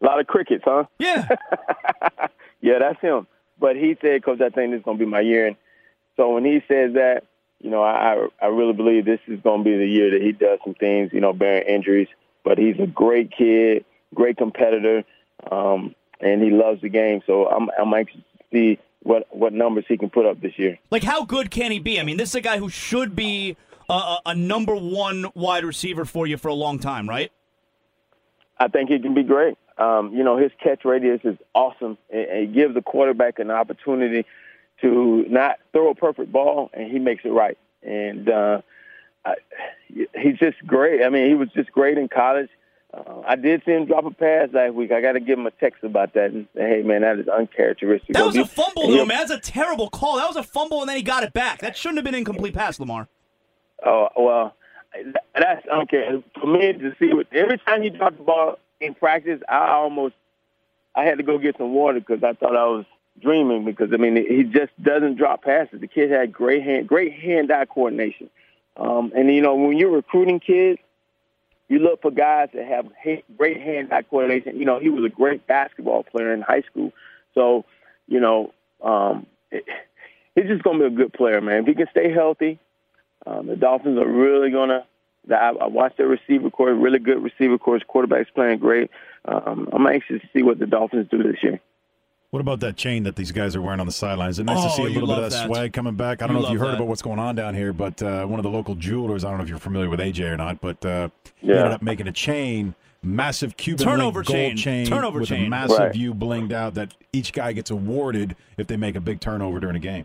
lot 0.04 0.18
of 0.18 0.26
crickets, 0.26 0.64
huh? 0.64 0.84
Yeah. 0.98 1.28
yeah, 2.60 2.78
that's 2.80 3.00
him. 3.00 3.28
But 3.60 3.76
he 3.76 3.96
said, 4.00 4.24
Coach, 4.24 4.40
I 4.40 4.48
think 4.48 4.72
this 4.72 4.78
is 4.78 4.84
going 4.84 4.98
to 4.98 5.04
be 5.04 5.08
my 5.08 5.20
year. 5.20 5.46
And 5.46 5.56
so 6.16 6.34
when 6.34 6.44
he 6.44 6.62
says 6.68 6.94
that, 6.94 7.24
you 7.60 7.70
know, 7.70 7.82
I 7.82 8.28
I 8.40 8.46
really 8.46 8.72
believe 8.72 9.04
this 9.04 9.20
is 9.26 9.40
going 9.40 9.64
to 9.64 9.64
be 9.64 9.76
the 9.76 9.86
year 9.86 10.10
that 10.10 10.22
he 10.22 10.32
does 10.32 10.58
some 10.64 10.74
things, 10.74 11.12
you 11.12 11.20
know, 11.20 11.32
bearing 11.32 11.66
injuries. 11.66 12.08
But 12.44 12.58
he's 12.58 12.78
a 12.78 12.86
great 12.86 13.32
kid, 13.32 13.84
great 14.14 14.36
competitor, 14.36 15.04
um, 15.50 15.94
and 16.20 16.42
he 16.42 16.50
loves 16.50 16.80
the 16.80 16.88
game. 16.88 17.22
So 17.26 17.48
I'm 17.48 17.68
I'm 17.78 17.92
anxious 17.92 18.20
to 18.20 18.44
see 18.52 18.78
what 19.02 19.26
what 19.34 19.52
numbers 19.52 19.84
he 19.88 19.96
can 19.96 20.10
put 20.10 20.26
up 20.26 20.40
this 20.40 20.58
year. 20.58 20.78
Like, 20.90 21.02
how 21.02 21.24
good 21.24 21.50
can 21.50 21.72
he 21.72 21.78
be? 21.78 21.98
I 21.98 22.02
mean, 22.02 22.16
this 22.16 22.30
is 22.30 22.34
a 22.36 22.40
guy 22.40 22.58
who 22.58 22.68
should 22.68 23.16
be 23.16 23.56
a, 23.88 24.16
a 24.26 24.34
number 24.34 24.74
one 24.74 25.26
wide 25.34 25.64
receiver 25.64 26.04
for 26.04 26.26
you 26.26 26.36
for 26.36 26.48
a 26.48 26.54
long 26.54 26.78
time, 26.78 27.08
right? 27.08 27.32
I 28.58 28.68
think 28.68 28.90
he 28.90 28.98
can 28.98 29.14
be 29.14 29.22
great. 29.22 29.58
Um, 29.78 30.14
you 30.14 30.24
know, 30.24 30.38
his 30.38 30.50
catch 30.62 30.84
radius 30.84 31.20
is 31.24 31.36
awesome. 31.54 31.98
It, 32.08 32.28
it 32.44 32.54
gives 32.54 32.74
the 32.74 32.82
quarterback 32.82 33.38
an 33.38 33.50
opportunity 33.50 34.24
to 34.80 35.24
not 35.28 35.58
throw 35.72 35.90
a 35.90 35.94
perfect 35.94 36.32
ball, 36.32 36.70
and 36.72 36.90
he 36.90 36.98
makes 36.98 37.24
it 37.24 37.30
right. 37.30 37.58
And 37.82 38.28
uh, 38.28 38.60
I, 39.24 39.34
he's 39.88 40.38
just 40.38 40.58
great. 40.66 41.02
I 41.02 41.08
mean, 41.08 41.28
he 41.28 41.34
was 41.34 41.48
just 41.54 41.72
great 41.72 41.98
in 41.98 42.08
college. 42.08 42.50
Uh, 42.92 43.22
I 43.26 43.36
did 43.36 43.62
see 43.64 43.72
him 43.72 43.86
drop 43.86 44.04
a 44.04 44.10
pass 44.10 44.48
last 44.52 44.74
week. 44.74 44.92
I 44.92 45.00
got 45.00 45.12
to 45.12 45.20
give 45.20 45.38
him 45.38 45.46
a 45.46 45.50
text 45.50 45.82
about 45.82 46.14
that 46.14 46.30
and 46.30 46.46
say, 46.54 46.68
"Hey, 46.68 46.82
man, 46.82 47.02
that 47.02 47.18
is 47.18 47.28
uncharacteristic." 47.28 48.14
That 48.14 48.24
was 48.24 48.36
a 48.36 48.46
fumble, 48.46 48.88
though, 48.88 49.04
man. 49.04 49.26
That's 49.26 49.30
a 49.30 49.40
terrible 49.40 49.90
call. 49.90 50.16
That 50.16 50.28
was 50.28 50.36
a 50.36 50.42
fumble, 50.42 50.80
and 50.80 50.88
then 50.88 50.96
he 50.96 51.02
got 51.02 51.22
it 51.22 51.32
back. 51.32 51.60
That 51.60 51.76
shouldn't 51.76 51.98
have 51.98 52.04
been 52.04 52.14
incomplete 52.14 52.54
pass, 52.54 52.78
Lamar. 52.78 53.08
Oh 53.84 54.08
well, 54.16 54.54
that's 55.34 55.66
okay 55.66 56.22
for 56.40 56.46
me 56.46 56.72
to 56.72 56.94
see. 56.98 57.12
What 57.12 57.26
every 57.32 57.58
time 57.58 57.82
he 57.82 57.90
dropped 57.90 58.18
the 58.18 58.24
ball 58.24 58.58
in 58.80 58.94
practice, 58.94 59.40
I 59.48 59.72
almost 59.72 60.14
I 60.94 61.04
had 61.04 61.18
to 61.18 61.24
go 61.24 61.38
get 61.38 61.56
some 61.58 61.74
water 61.74 62.00
because 62.00 62.22
I 62.24 62.32
thought 62.32 62.56
I 62.56 62.64
was 62.64 62.86
dreaming. 63.20 63.64
Because 63.64 63.90
I 63.92 63.96
mean, 63.96 64.16
he 64.16 64.44
just 64.44 64.72
doesn't 64.82 65.16
drop 65.16 65.42
passes. 65.42 65.80
The 65.80 65.86
kid 65.86 66.10
had 66.10 66.32
great 66.32 66.62
hand, 66.62 66.88
great 66.88 67.12
hand-eye 67.12 67.66
coordination. 67.66 68.30
Um, 68.76 69.12
and 69.16 69.32
you 69.34 69.40
know, 69.40 69.54
when 69.54 69.76
you're 69.76 69.90
recruiting 69.90 70.40
kids, 70.40 70.80
you 71.68 71.80
look 71.80 72.02
for 72.02 72.10
guys 72.10 72.48
that 72.54 72.66
have 72.66 72.86
great 73.36 73.60
hand-eye 73.60 74.02
coordination. 74.02 74.56
You 74.56 74.64
know, 74.64 74.78
he 74.78 74.88
was 74.88 75.04
a 75.04 75.08
great 75.08 75.46
basketball 75.46 76.04
player 76.04 76.32
in 76.32 76.42
high 76.42 76.62
school, 76.62 76.92
so 77.34 77.64
you 78.06 78.20
know, 78.20 78.52
um, 78.82 79.26
it, 79.50 79.64
he's 80.34 80.46
just 80.46 80.62
to 80.78 80.88
be 80.88 80.94
a 80.94 80.96
good 80.96 81.12
player, 81.12 81.40
man. 81.40 81.60
If 81.62 81.66
he 81.66 81.74
can 81.74 81.88
stay 81.90 82.12
healthy, 82.12 82.58
um, 83.26 83.46
the 83.46 83.56
Dolphins 83.56 83.98
are 83.98 84.08
really 84.08 84.50
to. 84.68 84.86
I, 85.28 85.50
I 85.50 85.66
watched 85.66 85.96
their 85.96 86.06
receiver 86.06 86.50
corps, 86.50 86.72
really 86.72 87.00
good 87.00 87.22
receiver 87.22 87.58
corps. 87.58 87.80
Quarterback's 87.80 88.30
playing 88.30 88.58
great. 88.58 88.90
Um, 89.24 89.68
I'm 89.72 89.86
anxious 89.86 90.22
to 90.22 90.28
see 90.32 90.44
what 90.44 90.60
the 90.60 90.66
Dolphins 90.66 91.08
do 91.10 91.22
this 91.22 91.42
year. 91.42 91.60
What 92.36 92.42
about 92.42 92.60
that 92.60 92.76
chain 92.76 93.04
that 93.04 93.16
these 93.16 93.32
guys 93.32 93.56
are 93.56 93.62
wearing 93.62 93.80
on 93.80 93.86
the 93.86 93.92
sidelines? 93.92 94.38
It's 94.38 94.46
nice 94.46 94.62
to 94.62 94.68
Oh, 94.70 94.76
see 94.76 94.82
a 94.82 94.88
little 94.90 95.08
bit 95.08 95.16
of 95.16 95.24
that, 95.24 95.30
that. 95.30 95.46
swag 95.46 95.72
coming 95.72 95.94
back. 95.94 96.20
I 96.20 96.26
don't 96.26 96.36
You 96.36 96.42
know 96.42 96.48
if 96.48 96.52
you 96.52 96.58
heard 96.58 96.72
that. 96.72 96.74
about 96.74 96.86
what's 96.88 97.00
going 97.00 97.18
on 97.18 97.34
down 97.34 97.54
here, 97.54 97.72
but 97.72 98.02
uh, 98.02 98.26
one 98.26 98.38
of 98.38 98.42
the 98.42 98.50
local 98.50 98.74
jewelers, 98.74 99.24
I 99.24 99.30
don't 99.30 99.38
know 99.38 99.44
if 99.44 99.48
you're 99.48 99.58
familiar 99.58 99.88
with 99.88 100.00
AJ 100.00 100.20
or 100.32 100.36
not, 100.36 100.60
but 100.60 100.84
uh, 100.84 101.08
he 101.36 101.46
Yeah. 101.48 101.60
ended 101.60 101.72
up 101.72 101.80
making 101.80 102.08
a 102.08 102.12
chain, 102.12 102.74
massive 103.02 103.56
Cuban 103.56 103.86
Turnover 103.86 104.18
link 104.18 104.26
gold 104.28 104.56
chain. 104.58 104.84
Turnover 104.84 105.20
with 105.20 105.30
chain. 105.30 105.46
a 105.46 105.48
massive 105.48 105.78
Right. 105.78 105.92
view 105.94 106.12
blinged 106.12 106.52
out 106.52 106.74
that 106.74 106.92
each 107.10 107.32
guy 107.32 107.54
gets 107.54 107.70
awarded 107.70 108.36
if 108.58 108.66
they 108.66 108.76
make 108.76 108.96
a 108.96 109.00
big 109.00 109.18
turnover 109.20 109.58
during 109.58 109.76
a 109.76 109.78
game. 109.78 110.04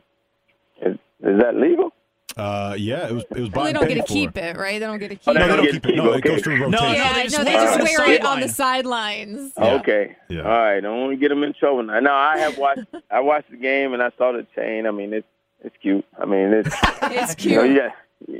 Is, 0.81 0.93
is 1.25 1.37
that 1.41 1.55
legal? 1.57 1.91
Uh, 2.37 2.75
yeah, 2.77 3.07
it 3.07 3.11
was 3.13 3.23
it 3.31 3.39
was 3.39 3.49
bought 3.49 3.55
Well, 3.57 3.65
they 3.65 3.73
don't 3.73 3.87
get 3.87 3.95
to 3.95 4.01
for. 4.03 4.07
keep 4.07 4.37
it, 4.37 4.57
right? 4.57 4.79
They 4.79 4.85
don't 4.85 4.99
get 4.99 5.09
to 5.09 5.15
keep 5.15 5.27
Oh, 5.27 5.33
No, 5.33 5.41
it. 5.43 5.47
they 5.47 5.55
don't 5.55 5.63
get 5.65 5.71
keep 5.73 5.83
to 5.83 5.89
it. 5.89 5.95
No, 5.95 6.03
keep 6.03 6.11
it, 6.13 6.17
it 6.17 6.21
goes 6.23 6.31
okay. 6.33 6.41
through 6.41 6.57
No, 6.59 6.65
rotation. 6.65 6.87
no, 6.87 6.93
Yeah, 6.93 7.13
they 7.13 7.19
no, 7.23 7.43
they 7.43 7.51
just 7.51 7.73
on 7.73 7.79
the 7.79 7.95
wear 7.97 8.11
it 8.11 8.25
on 8.25 8.39
the 8.39 8.47
sidelines. 8.47 9.53
Yeah. 9.57 9.73
Okay. 9.75 10.15
Yeah. 10.29 10.41
All 10.43 10.49
right. 10.49 10.79
Don't 10.79 10.99
want 11.01 11.11
to 11.13 11.17
get 11.17 11.29
them 11.29 11.43
in 11.43 11.53
trouble. 11.53 11.83
Now, 11.83 11.99
no, 11.99 12.13
I 12.13 12.37
have 12.39 12.57
watched. 12.57 12.81
I 13.11 13.19
watched 13.19 13.51
the 13.51 13.57
game 13.57 13.93
and 13.93 14.01
I 14.01 14.11
saw 14.17 14.31
the 14.31 14.45
chain. 14.55 14.85
I 14.87 14.91
mean, 14.91 15.13
it's 15.13 15.27
it's 15.63 15.75
cute. 15.81 16.05
I 16.19 16.25
mean, 16.25 16.53
it's 16.53 16.69
It's 17.03 17.45
you 17.45 17.55
know, 17.57 17.63
cute. 17.63 17.75
you 17.75 17.79
got 17.81 17.91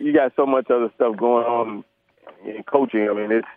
you 0.04 0.14
got 0.14 0.34
so 0.36 0.46
much 0.46 0.70
other 0.70 0.90
stuff 0.96 1.18
going 1.18 1.46
on 1.46 1.84
in 2.46 2.64
coaching. 2.64 3.10
I 3.10 3.14
mean, 3.14 3.32
it's 3.32 3.48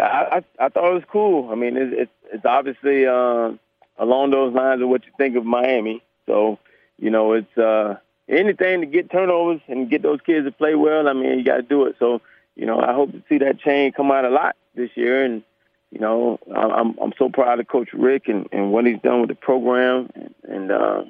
I 0.00 0.42
I, 0.58 0.64
I 0.64 0.68
thought 0.70 0.90
it 0.90 0.94
was 0.94 1.02
cool. 1.12 1.50
I 1.50 1.54
mean, 1.56 1.76
it's 1.76 1.92
it's, 1.94 2.12
it's 2.32 2.44
obviously 2.46 3.06
uh, 3.06 3.50
along 3.98 4.30
those 4.30 4.54
lines 4.54 4.80
of 4.82 4.88
what 4.88 5.04
you 5.04 5.12
think 5.18 5.36
of 5.36 5.44
Miami. 5.44 6.02
So 6.26 6.58
you 6.98 7.10
know, 7.10 7.32
it's 7.34 7.58
uh, 7.58 7.96
anything 8.30 8.80
to 8.80 8.86
get 8.86 9.10
turnovers 9.10 9.60
and 9.68 9.90
get 9.90 10.02
those 10.02 10.20
kids 10.24 10.46
to 10.46 10.52
play 10.52 10.74
well. 10.74 11.08
I 11.08 11.12
mean, 11.12 11.38
you 11.38 11.44
got 11.44 11.56
to 11.56 11.62
do 11.62 11.84
it. 11.86 11.96
So 11.98 12.20
you 12.56 12.66
know, 12.66 12.80
I 12.80 12.92
hope 12.94 13.12
to 13.12 13.22
see 13.28 13.38
that 13.38 13.60
chain 13.60 13.92
come 13.92 14.10
out 14.10 14.24
a 14.24 14.30
lot 14.30 14.56
this 14.74 14.90
year 14.94 15.24
and. 15.24 15.42
You 15.92 15.98
know, 15.98 16.38
I'm 16.54 16.96
I'm 17.02 17.12
so 17.18 17.28
proud 17.30 17.58
of 17.58 17.66
Coach 17.66 17.88
Richt 17.92 18.28
and, 18.28 18.46
and 18.52 18.70
what 18.70 18.86
he's 18.86 19.00
done 19.02 19.22
with 19.22 19.28
the 19.28 19.34
program, 19.34 20.08
and, 20.14 20.34
and 20.44 20.70
uh, 20.70 21.02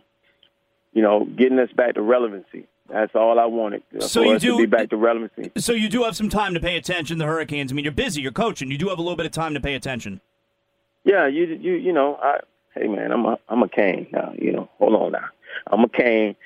you 0.95 1.03
know, 1.03 1.27
getting 1.27 1.59
us 1.59 1.71
back 1.71 1.97
to 1.97 2.01
relevancy. 2.01 2.67
That's 2.89 3.15
all 3.15 3.39
I 3.39 3.45
wanted 3.45 3.83
uh, 3.95 4.01
So 4.01 4.23
you 4.23 4.39
do- 4.39 4.57
be 4.57 4.65
back 4.65 4.89
to 4.89 4.97
relevancy. 4.97 5.53
So 5.59 5.73
you 5.73 5.91
do 5.91 6.03
have 6.05 6.17
some 6.17 6.31
time 6.31 6.55
to 6.55 6.61
pay 6.61 6.79
attention 6.79 7.19
to 7.19 7.25
the 7.25 7.27
Hurricanes. 7.29 7.71
I 7.71 7.75
mean, 7.75 7.85
you're 7.85 7.93
busy, 7.93 8.23
you're 8.23 8.33
coaching. 8.33 8.71
You 8.71 8.79
do 8.79 8.89
have 8.89 8.99
a 8.99 9.03
little 9.03 9.19
bit 9.19 9.27
of 9.27 9.33
time 9.33 9.53
to 9.53 9.61
pay 9.61 9.75
attention. 9.75 10.23
Yeah, 11.05 11.27
you 11.27 11.45
you 11.45 11.75
you 11.75 11.93
know, 11.93 12.17
I 12.17 12.39
hey 12.75 12.89
man, 12.89 13.13
I'm 13.13 13.27
a 13.27 13.39
I'm 13.51 13.63
a 13.63 13.69
cane 13.69 14.07
now. 14.13 14.33
You 14.35 14.53
know, 14.53 14.71
hold 14.79 14.95
on 14.95 15.13
now, 15.13 15.29
I'm 15.67 15.85
a 15.85 15.91
cane. 15.91 16.37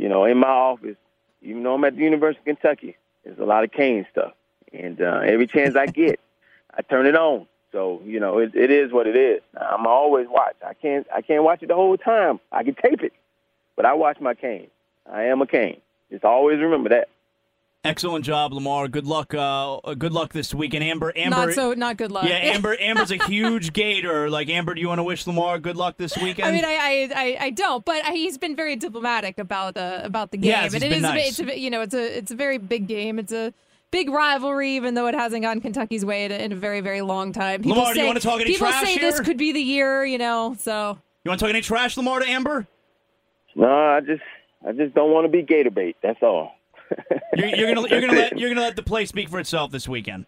You 0.00 0.08
know, 0.08 0.24
in 0.24 0.38
my 0.38 0.48
office, 0.48 0.96
even 1.42 1.62
though 1.62 1.74
I'm 1.74 1.84
at 1.84 1.94
the 1.94 2.02
University 2.02 2.40
of 2.40 2.46
Kentucky, 2.46 2.96
there's 3.22 3.38
a 3.38 3.44
lot 3.44 3.64
of 3.64 3.70
cane 3.70 4.06
stuff, 4.10 4.32
and 4.72 4.98
uh, 4.98 5.20
every 5.22 5.46
chance 5.46 5.76
I 5.76 5.84
get, 5.84 6.18
I 6.74 6.80
turn 6.80 7.04
it 7.04 7.14
on. 7.14 7.46
So 7.70 8.00
you 8.06 8.18
know, 8.18 8.38
it, 8.38 8.54
it 8.54 8.70
is 8.70 8.92
what 8.92 9.06
it 9.06 9.14
is. 9.14 9.42
I'm 9.60 9.86
always 9.86 10.26
watch. 10.26 10.56
I 10.66 10.72
can't 10.72 11.06
I 11.14 11.20
can't 11.20 11.44
watch 11.44 11.62
it 11.62 11.68
the 11.68 11.74
whole 11.74 11.98
time. 11.98 12.40
I 12.50 12.64
can 12.64 12.74
tape 12.76 13.02
it, 13.02 13.12
but 13.76 13.84
I 13.84 13.92
watch 13.92 14.18
my 14.20 14.32
cane. 14.32 14.68
I 15.04 15.24
am 15.24 15.42
a 15.42 15.46
cane. 15.46 15.82
Just 16.10 16.24
always 16.24 16.60
remember 16.60 16.88
that. 16.88 17.10
Excellent 17.82 18.26
job, 18.26 18.52
Lamar. 18.52 18.88
Good 18.88 19.06
luck. 19.06 19.32
Uh, 19.32 19.76
uh, 19.76 19.94
good 19.94 20.12
luck 20.12 20.34
this 20.34 20.52
weekend, 20.52 20.84
Amber. 20.84 21.14
Amber. 21.16 21.46
Not 21.46 21.54
so, 21.54 21.72
not 21.72 21.96
good 21.96 22.12
luck. 22.12 22.24
Yeah, 22.24 22.34
Amber. 22.34 22.76
Amber's 22.80 23.10
a 23.10 23.16
huge 23.24 23.72
Gator. 23.72 24.28
Like 24.28 24.50
Amber, 24.50 24.74
do 24.74 24.82
you 24.82 24.88
want 24.88 24.98
to 24.98 25.02
wish 25.02 25.26
Lamar 25.26 25.58
good 25.58 25.76
luck 25.76 25.96
this 25.96 26.14
weekend? 26.18 26.48
I 26.48 26.52
mean, 26.52 26.64
I, 26.66 26.74
I, 26.74 27.10
I, 27.14 27.36
I 27.46 27.50
don't, 27.50 27.82
but 27.82 28.04
he's 28.06 28.36
been 28.36 28.54
very 28.54 28.76
diplomatic 28.76 29.38
about 29.38 29.74
the 29.74 30.04
about 30.04 30.30
the 30.30 30.36
game. 30.36 30.50
Yes, 30.50 30.74
and 30.74 30.82
he's 30.82 30.92
it 30.92 30.94
been 30.94 31.04
is, 31.04 31.10
a, 31.10 31.14
nice. 31.14 31.38
it's 31.38 31.50
a, 31.50 31.58
you 31.58 31.70
know, 31.70 31.80
it's 31.80 31.94
a, 31.94 32.18
it's 32.18 32.30
a 32.30 32.36
very 32.36 32.58
big 32.58 32.86
game. 32.86 33.18
It's 33.18 33.32
a 33.32 33.54
big 33.90 34.10
rivalry, 34.10 34.76
even 34.76 34.92
though 34.92 35.06
it 35.06 35.14
hasn't 35.14 35.42
gone 35.42 35.62
Kentucky's 35.62 36.04
way 36.04 36.26
in 36.26 36.32
a, 36.32 36.34
in 36.34 36.52
a 36.52 36.56
very, 36.56 36.82
very 36.82 37.00
long 37.00 37.32
time. 37.32 37.62
People 37.62 37.78
Lamar, 37.78 37.94
do 37.94 37.96
say, 37.96 38.02
you 38.02 38.06
wanna 38.06 38.20
talk 38.20 38.42
any 38.42 38.50
People 38.50 38.66
trash 38.66 38.84
say 38.84 38.98
this 38.98 39.20
could 39.20 39.38
be 39.38 39.52
the 39.52 39.62
year, 39.62 40.04
you 40.04 40.18
know. 40.18 40.54
So 40.58 40.98
you 41.24 41.30
want 41.30 41.38
to 41.38 41.46
talk 41.46 41.50
any 41.50 41.62
trash, 41.62 41.96
Lamar, 41.96 42.20
to 42.20 42.28
Amber? 42.28 42.66
No, 43.54 43.70
I 43.70 44.00
just 44.00 44.22
I 44.66 44.72
just 44.72 44.94
don't 44.94 45.12
want 45.12 45.24
to 45.24 45.30
be 45.30 45.40
Gator 45.40 45.70
bait. 45.70 45.96
That's 46.02 46.22
all. 46.22 46.59
You're, 47.36 47.48
you're 47.48 47.74
gonna 47.74 47.88
you're 47.88 48.00
gonna 48.00 48.12
let 48.12 48.38
you're 48.38 48.50
gonna 48.50 48.60
let 48.60 48.76
the 48.76 48.82
play 48.82 49.06
speak 49.06 49.28
for 49.28 49.38
itself 49.38 49.70
this 49.70 49.88
weekend. 49.88 50.26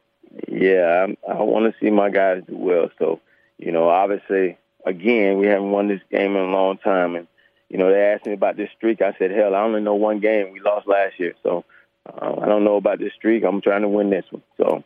Yeah, 0.49 1.04
I'm, 1.04 1.16
I 1.28 1.42
want 1.42 1.73
to 1.73 1.78
see 1.81 1.90
my 1.90 2.11
guys 2.11 2.42
do 2.47 2.57
well. 2.57 2.90
So, 2.99 3.21
you 3.59 3.73
know, 3.73 3.88
obviously, 3.88 4.57
again, 4.87 5.38
we 5.38 5.47
haven't 5.47 5.71
won 5.71 5.88
this 5.88 6.00
game 6.11 6.37
in 6.37 6.42
a 6.42 6.50
long 6.50 6.78
time, 6.78 7.16
and 7.16 7.26
you 7.69 7.78
know, 7.78 7.90
they 7.90 8.00
asked 8.00 8.26
me 8.26 8.33
about 8.33 8.57
this 8.57 8.71
streak. 8.76 9.02
I 9.02 9.14
said, 9.19 9.31
hell, 9.31 9.54
I 9.54 9.62
only 9.62 9.81
know 9.81 9.95
one 9.95 10.21
game. 10.21 10.52
We 10.52 10.61
lost 10.61 10.87
last 10.87 11.19
year, 11.19 11.35
so 11.42 11.64
uh, 12.07 12.35
I 12.40 12.47
don't 12.47 12.64
know 12.64 12.76
about 12.76 12.99
this 12.99 13.12
streak. 13.14 13.45
I'm 13.45 13.61
trying 13.61 13.83
to 13.83 13.88
win 13.88 14.11
this 14.11 14.25
one. 14.31 14.42
So, 14.57 14.85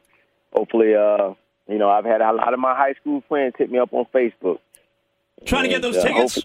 hopefully, 0.52 0.94
uh, 0.94 1.34
you 1.68 1.78
know, 1.78 1.90
I've 1.90 2.04
had 2.04 2.20
a 2.20 2.32
lot 2.32 2.54
of 2.54 2.60
my 2.60 2.74
high 2.74 2.94
school 2.94 3.22
friends 3.28 3.54
hit 3.58 3.70
me 3.70 3.78
up 3.78 3.92
on 3.92 4.06
Facebook. 4.14 4.58
Trying 5.44 5.64
to 5.64 5.68
get 5.68 5.82
those 5.82 5.96
uh, 5.96 6.02
tickets. 6.02 6.42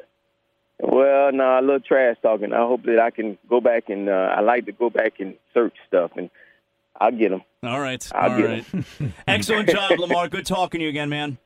Hopefully- 0.81 1.01
Well, 1.01 1.31
no, 1.31 1.59
a 1.59 1.61
little 1.61 1.79
trash 1.79 2.17
talking. 2.21 2.53
I 2.53 2.57
hope 2.59 2.83
that 2.83 2.99
I 2.99 3.09
can 3.11 3.37
go 3.49 3.61
back 3.61 3.89
and 3.89 4.09
uh, 4.09 4.33
I 4.35 4.41
like 4.41 4.65
to 4.65 4.71
go 4.71 4.89
back 4.89 5.19
and 5.19 5.35
search 5.53 5.75
stuff, 5.87 6.11
and 6.17 6.29
I'll 6.99 7.11
get 7.11 7.29
them. 7.29 7.41
All 7.63 7.79
right, 7.79 8.07
I'll 8.13 8.31
all 8.31 8.37
get 8.37 8.49
right. 8.73 8.85
Excellent 9.27 9.69
job, 9.71 9.97
Lamar. 9.99 10.27
Good 10.27 10.45
talking 10.45 10.79
to 10.79 10.83
you 10.83 10.89
again, 10.89 11.09
man. 11.09 11.37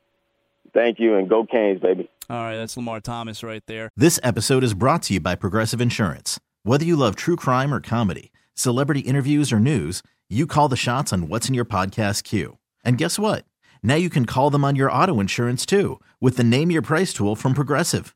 Thank 0.74 1.00
you, 1.00 1.16
and 1.16 1.30
go 1.30 1.46
Canes, 1.46 1.80
baby. 1.82 2.10
All 2.30 2.38
right, 2.38 2.58
that's 2.58 2.76
Lamar 2.76 3.00
Thomas 3.00 3.44
right 3.44 3.64
there. 3.68 3.90
This 3.96 4.20
episode 4.24 4.64
is 4.64 4.74
brought 4.74 5.04
to 5.04 5.14
you 5.14 5.20
by 5.20 5.36
Progressive 5.36 5.80
Insurance. 5.80 6.40
Whether 6.64 6.84
you 6.86 6.96
love 6.96 7.16
true 7.16 7.36
crime 7.36 7.74
or 7.74 7.80
comedy, 7.80 8.32
celebrity 8.56 9.02
interviews 9.02 9.54
or 9.54 9.60
news, 9.60 10.02
you 10.28 10.48
call 10.48 10.68
the 10.68 10.76
shots 10.76 11.14
on 11.14 11.28
what's 11.30 11.48
in 11.48 11.54
your 11.54 11.66
podcast 11.66 12.24
queue. 12.24 12.58
And 12.84 12.98
guess 12.98 13.20
what? 13.20 13.46
Now 13.84 13.96
you 13.96 14.10
can 14.10 14.26
call 14.26 14.50
them 14.50 14.66
on 14.66 14.76
your 14.76 14.92
auto 14.92 15.20
insurance 15.20 15.66
too 15.66 16.00
with 16.20 16.36
the 16.38 16.44
Name 16.44 16.72
Your 16.72 16.82
Price 16.82 17.14
tool 17.14 17.36
from 17.36 17.54
Progressive. 17.54 18.16